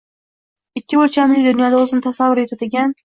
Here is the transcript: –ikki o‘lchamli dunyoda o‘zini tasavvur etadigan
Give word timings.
–ikki 0.79 0.97
o‘lchamli 1.01 1.43
dunyoda 1.49 1.83
o‘zini 1.85 2.07
tasavvur 2.07 2.43
etadigan 2.47 2.97